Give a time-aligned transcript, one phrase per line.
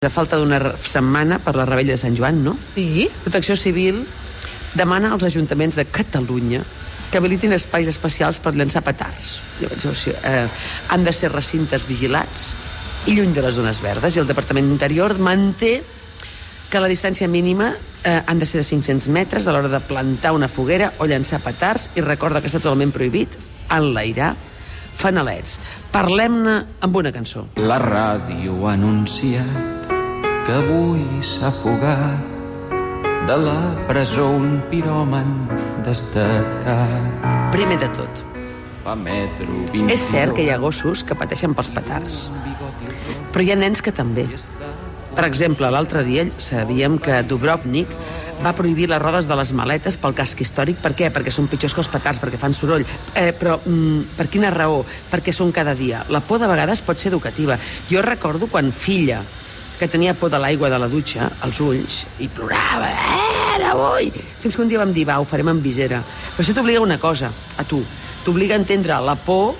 [0.00, 2.54] A falta d'una setmana per la rebella de Sant Joan, no?
[2.72, 3.02] Sí?
[3.20, 3.98] Protecció Civil
[4.72, 6.62] demana als ajuntaments de Catalunya
[7.10, 9.34] que habilitin espais especials per llançar petards.
[9.60, 10.46] Llavors, o sigui, eh,
[10.88, 12.46] han de ser recintes vigilats
[13.12, 14.16] i lluny de les zones verdes.
[14.16, 15.82] I el Departament d'Interior manté
[16.70, 17.68] que la distància mínima
[18.00, 21.42] eh, han de ser de 500 metres a l'hora de plantar una foguera o llançar
[21.44, 23.36] petards i recorda que està totalment prohibit
[23.68, 24.32] enlairar
[24.96, 25.58] fanalets.
[25.92, 27.50] Parlem-ne amb una cançó.
[27.60, 29.79] La ràdio ha anunciat
[30.46, 32.26] que avui s'ha fugat
[33.28, 33.58] de la
[33.88, 35.36] presó un piròman
[35.86, 37.24] destacat.
[37.52, 38.24] Primer de tot,
[38.80, 42.20] Fa metro 20 És cert que hi ha gossos que pateixen pels petards,
[43.30, 44.24] però hi ha nens que també.
[45.10, 47.92] Per exemple, l'altre dia sabíem que Dubrovnik
[48.40, 50.78] va prohibir les rodes de les maletes pel casc històric.
[50.80, 51.10] Per què?
[51.12, 52.86] Perquè són pitjors que els petards, perquè fan soroll.
[53.12, 54.80] Eh, però mm, per quina raó?
[55.10, 56.06] Perquè són cada dia.
[56.08, 57.58] La por de vegades pot ser educativa.
[57.90, 59.20] Jo recordo quan filla
[59.80, 64.10] que tenia por de l'aigua de la dutxa, als ulls, i plorava, eh, no vull!
[64.12, 66.02] Fins que un dia vam dir, va, ho farem amb visera.
[66.04, 67.78] Però això t'obliga una cosa, a tu.
[68.20, 69.56] T'obliga a entendre la por,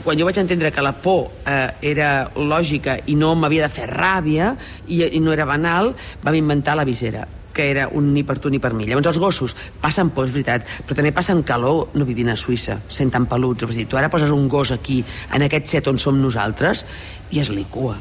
[0.00, 3.90] quan jo vaig entendre que la por eh, era lògica i no m'havia de fer
[3.90, 4.54] ràbia,
[4.88, 5.92] i, i no era banal,
[6.24, 8.86] vam inventar la visera que era un ni per tu ni per mi.
[8.88, 12.78] Llavors els gossos passen por, és veritat, però també passen calor no vivint a Suïssa,
[12.88, 13.68] sent tan peluts.
[13.68, 15.02] És dir, tu ara poses un gos aquí,
[15.36, 16.86] en aquest set on som nosaltres,
[17.28, 17.98] i es licua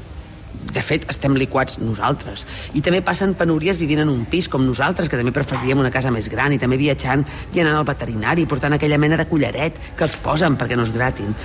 [0.71, 2.45] de fet, estem liquats nosaltres.
[2.77, 6.13] I també passen penúries vivint en un pis com nosaltres, que també preferiríem una casa
[6.13, 10.07] més gran, i també viatjant i anant al veterinari, portant aquella mena de collaret que
[10.07, 11.35] els posen perquè no es gratin.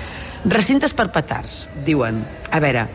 [0.47, 2.23] Recintes per petards, diuen.
[2.55, 2.87] A veure,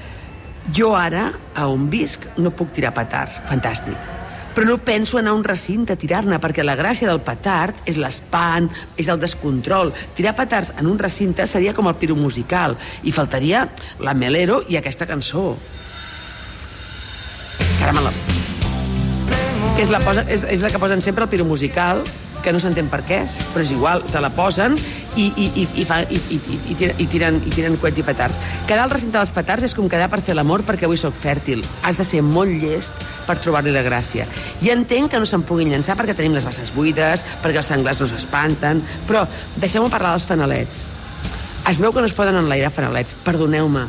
[0.76, 3.42] jo ara, a on visc, no puc tirar petards.
[3.50, 4.20] Fantàstic.
[4.52, 7.96] Però no penso anar a un recinte a tirar-ne, perquè la gràcia del petard és
[8.00, 8.68] l'espant,
[9.00, 9.94] és el descontrol.
[10.16, 13.64] Tirar petards en un recinte seria com el piro musical, i faltaria
[14.04, 15.56] la Melero i aquesta cançó.
[18.02, 18.12] La...
[19.76, 22.02] que és la, posa, és, és la que posen sempre al piro musical,
[22.42, 23.22] que no s'entén per què,
[23.54, 24.76] però és igual, te la posen
[25.16, 28.02] i, i, i, i, fa, i, i, i, i, tiren, i, tiren, i tiren coets
[28.02, 28.40] i petards.
[28.68, 31.64] Quedar al recinte dels petards és com quedar per fer l'amor perquè avui sóc fèrtil.
[31.86, 32.96] Has de ser molt llest
[33.28, 34.26] per trobar-li la gràcia.
[34.66, 38.02] I entenc que no se'n puguin llançar perquè tenim les basses buides, perquè els senglars
[38.02, 39.26] no s'espanten, però
[39.62, 40.88] deixeu-me parlar dels fanalets.
[41.70, 43.86] Es veu que no es poden enlairar fanalets, perdoneu-me.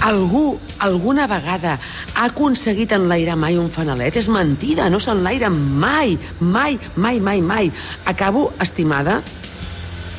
[0.00, 1.78] Algú, alguna vegada,
[2.14, 4.16] ha aconseguit enlairar mai un fanalet?
[4.20, 7.72] És mentida, no s'enlaira mai, mai, mai, mai, mai.
[8.04, 9.20] Acabo, estimada,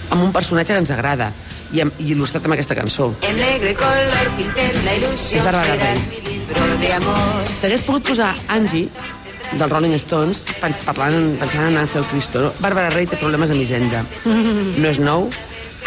[0.10, 1.30] amb un personatge que ens agrada
[1.72, 3.14] i, amb, i il·lustrat amb aquesta cançó.
[3.22, 5.96] En negro y color pinten la serás Rey.
[6.10, 7.44] mi libro de amor.
[7.62, 8.90] T'hagués pogut posar Angie,
[9.54, 12.42] dels Rolling Stones, pens- parlant, pensant en Ángel Cristo.
[12.42, 12.54] No?
[12.60, 14.04] Bàrbara Rey té problemes amb Hisenda.
[14.82, 15.30] No és nou.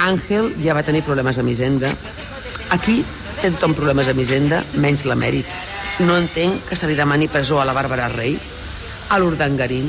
[0.01, 1.91] Àngel ja va tenir problemes amb Hisenda.
[2.71, 3.03] Aquí
[3.41, 5.49] té tothom problemes amb Hisenda, menys la Mèrit.
[6.05, 8.37] No entenc que se li demani presó a la Bàrbara Rey,
[9.11, 9.89] a l'Urdangarín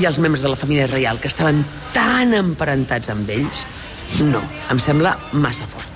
[0.00, 1.60] i als membres de la família reial que estaven
[1.92, 3.64] tan emparentats amb ells.
[4.24, 4.42] No,
[4.72, 5.88] em sembla massa fort.